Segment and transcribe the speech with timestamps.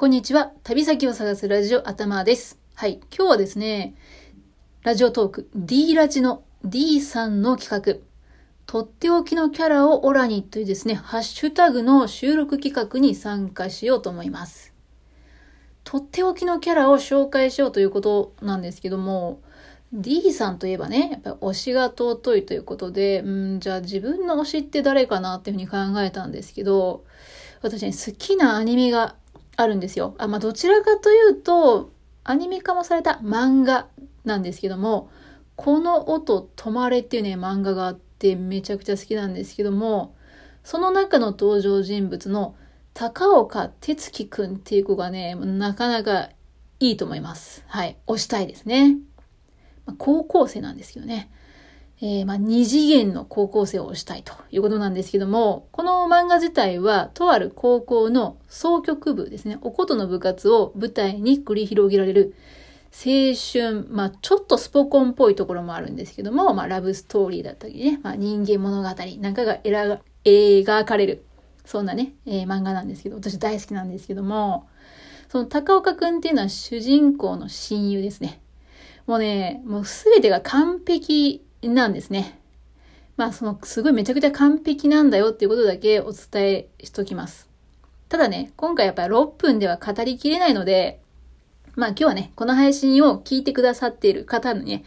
[0.00, 0.50] こんにちは。
[0.64, 2.58] 旅先を探すラジオ頭です。
[2.74, 3.00] はい。
[3.14, 3.94] 今日はですね、
[4.82, 8.00] ラジオトーク D ラジの D さんの企画、
[8.64, 14.72] とっておきのキャラをオラにというですね、ハッシュタグの収録企画に参加しようと思います。
[15.84, 19.42] とっておきのキャラを紹介しようということなんですけども、
[19.92, 27.04] D さんといえばね、やっぱ推しが尊いということで、うん、じゃあ自分の推しって誰かなっていうふうに考えたんですけど、
[27.60, 29.16] 私ね、好きなアニメが
[29.60, 30.14] あるんですよ。
[30.18, 31.92] あ、まあ、どちらかというと、
[32.24, 33.88] アニメ化もされた漫画
[34.24, 35.10] なんですけども、
[35.56, 40.14] この音止まれっていうね、漫画があってめちゃくちゃ好きなんですけども、
[40.64, 42.56] その中の登場人物の
[42.94, 46.30] 高岡哲樹くんっていう子がね、なかなか
[46.80, 47.62] いいと思います。
[47.66, 47.98] はい。
[48.06, 48.96] 押したいですね。
[49.84, 51.30] まあ、高校生なんですけどね。
[52.02, 62.34] えー、まあ、二次元の高校生をしたいということなんですけども、この漫画自体は、とある高校の総局部ですね、おことの部活を舞台に繰り広げられる
[62.92, 69.58] 青春、まあ、ちょっとスポコンっぽいところもあるんですけども、まあ、ラブストーリーだったりね、まあ、人間物語なんかが
[70.24, 71.22] 描かれる、
[71.66, 74.68] そんなね、えー、漫画なんですけど、私大好きなんですけども、
[75.28, 78.40] その高岡くんっていうのは主人公の親友ですね。
[79.06, 82.38] もうね、もうすべてが完璧なんですね。
[83.16, 87.48] まあ、その、すごいめちゃくちゃ完璧なんだよっていうことだけお伝えしときます。
[88.08, 91.00] ただね、今回やっぱり6分では語りきれないので、
[91.76, 94.84] まあ今日はね、この配信を聞いてくださっている方にね、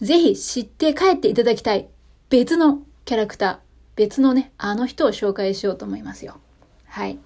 [0.00, 1.88] ぜひ知って帰っていただきたい
[2.28, 3.58] 別のキャラクター、
[3.96, 6.38] 別のね、あの人を紹介しようと思いますよ。
[6.86, 7.18] はい。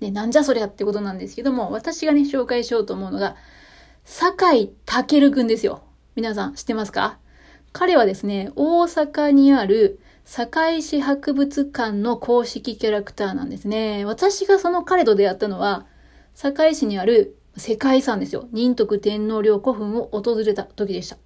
[0.00, 3.36] で、なんじゃそりゃってことなんですけども、私がね、紹介しようと思うのが、
[4.04, 4.72] 酒井
[5.06, 5.82] 健くんですよ。
[6.16, 7.18] 皆さん知ってますか？
[7.72, 14.04] 彼はですね、大阪にある堺市博物館の公式キャラクターなんですね。
[14.04, 15.86] 私がその彼と出会ったのは、
[16.34, 18.48] 堺市にある世界遺産ですよ。
[18.52, 21.16] 仁徳天皇陵古墳を訪れた時でした。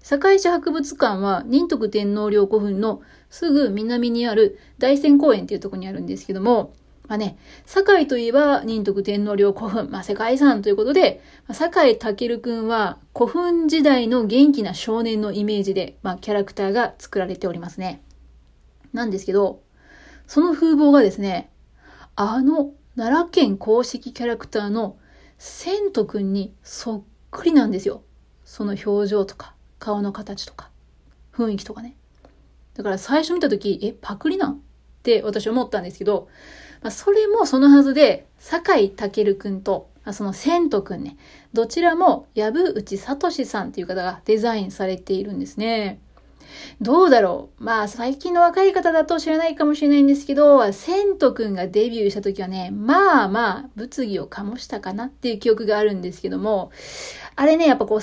[0.00, 6.72] 堺市博物館は仁徳天皇陵古墳のすぐ南にある大仙公園っていうところにあるんですけども、
[7.08, 18.02] まあね、堺といえば仁徳天皇陵古墳、まあ世界遺産ということで、まあ、堺健くんは古墳時代の元気な少年のイメージで、まあキャラクターが作られておりますね。
[18.92, 19.62] なんですけど、
[20.26, 21.50] その風貌がですね、
[22.14, 24.98] あの奈良県公式キャラクターの
[25.38, 28.02] 千とくんにそっくりなんですよ。
[28.44, 30.70] その表情とか、顔の形とか、
[31.32, 31.96] 雰囲気とかね。
[32.74, 34.52] だから最初見たとき、え、パクリなん？
[34.52, 34.58] っ
[35.02, 36.28] て私思ったんですけど、
[36.82, 41.16] まあ、それもそのはずで、酒井健くんと、まあ、その千とくんね、
[41.52, 46.00] どちらも藪内聡さんっていう方がデザインされているんですね。
[46.80, 47.62] どうだろう？
[47.62, 56.72] まあ最近の若い方だと知らないかもしれないんですけど、セント君がデビューした時はね、まあまあ物議を醸したかなっていう記憶があるんですけども、
[57.36, 58.02] あれね、やっぱこう3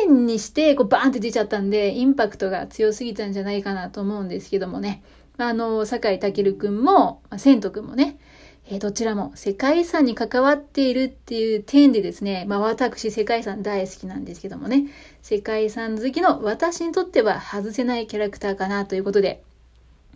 [0.00, 5.02] 次元にしてこうバーンって出ちゃったんで、インパクトが強すぎたんじゃないかなと思うんですけどもね。
[5.38, 8.18] あの、酒井健くんも、千斗くんもね、
[8.68, 14.86] えー、どちらも世界遺産に関わっているっていう点でですね、まあ私世界遺産大好きなんですけどもね、
[15.22, 19.42] 世界遺産好きの私にとっては外せないキャラクターかなということで、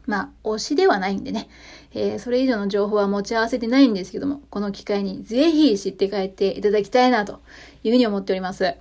[0.07, 1.49] まあ推しではないんでね、
[1.93, 7.41] えー、それ以上の情報は持ち合わせてないんですけども、この機会にぜひ知って帰っていただきたいなと
[7.85, 8.75] いうふうに思っております。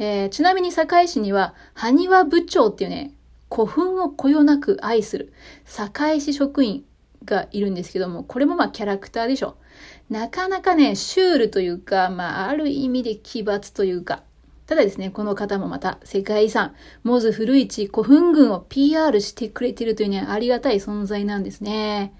[0.00, 3.14] えー、ちなみに堺市には、埴輪部長っていうね、
[3.50, 5.32] 古墳をこよなく愛する
[5.64, 6.84] 堺市職員
[7.24, 9.56] がいるんですけども、これもまあキャラクターでしょ。
[10.10, 14.22] なかなかね、シュールというか、まあある意味で奇抜というか、
[14.66, 22.12] ただですね、この方もまた世界遺産、モズ古市古墳群を PR してくれているというね、ありがたい存在なんですね。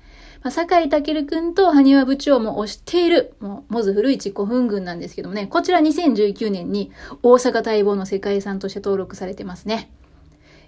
[0.42, 6.90] まあ、酒井健くんと埴輪部長も推している、もう、モズ古市古墳群なんですけどもね、こちら2019年に
[7.22, 9.90] 大阪待望の世界遺産として登録されてますね。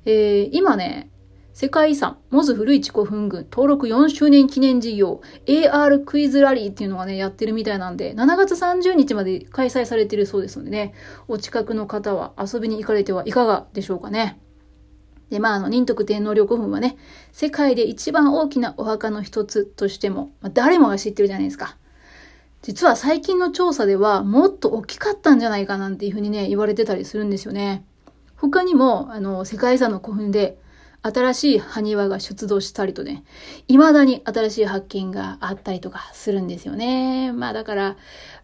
[0.04, 1.10] えー、今ね、
[1.52, 10.94] 世界遺産、モズ古市古墳群登録4周年記念事業 AR クイズラリーっていうのがね、やってるみたいなんで、7月30日まで開催されてるそうですのでね、
[11.28, 14.40] お近くの方は遊びに行かれてはいかがでしょうかね。
[15.28, 16.96] で、まあ、あの、仁徳天皇陵古墳はね、
[17.30, 21.76] 世界で一番大きなお墓の一つとしても、まあ、誰もが知ってるじゃないですか。
[22.62, 27.84] 実は最近の調査では、もっと大きかったんじゃないかなんていうふうにね、言われてたりするんですよね。
[28.40, 30.58] 他にも、あの、世界遺産の古墳で、
[31.02, 33.24] 新しい埴輪が出土したりとね、
[33.68, 37.32] 未だに新しい発見があったりとかするんですよね。
[37.32, 37.96] まあだから、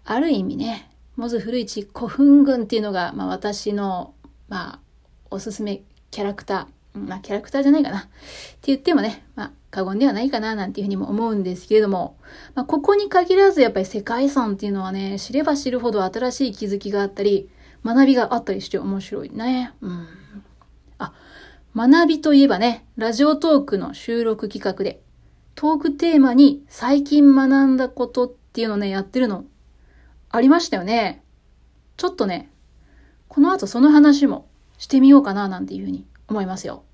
[0.05, 4.15] ある意味ね、モズ古市古墳群っていうのが、まあ私の、
[4.49, 4.81] まあ、
[5.31, 6.99] おすすめキャラクター。
[6.99, 7.99] まあ、キャラクターじゃないかな。
[7.99, 8.09] って
[8.69, 12.17] 言ってもね、まあ、過言ではないかな、なんていうふうにも思うんですけれども、
[12.55, 17.51] まあ、ここに限らずやっぱり世界遺産っていうのはね、知れば知るほど新しい気づきがあったり、
[17.85, 19.73] 学びがあったりして面白いね。
[19.81, 20.07] うん。
[20.99, 21.13] あ、
[21.75, 25.03] 学びといえばね、ラジオトークの収録企画で、
[25.55, 29.45] トークテーマに最近学んだことっていうのね、やってるの、
[30.31, 31.23] ありましたよね。
[31.97, 32.51] ちょっとね、
[33.29, 36.85] この後その話もしてみようかななんていうふうに思いますよ。